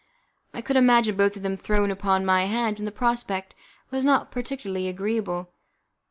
I 0.51 0.61
could 0.61 0.77
imagine 0.77 1.15
both 1.15 1.37
of 1.37 1.43
them 1.43 1.57
thrown 1.57 1.91
upon 1.91 2.25
my 2.25 2.45
hands, 2.45 2.79
and 2.79 2.87
the 2.87 2.91
prospect 2.91 3.53
was 3.91 4.03
not 4.03 4.31
particularly 4.31 4.87
agreeable. 4.87 5.53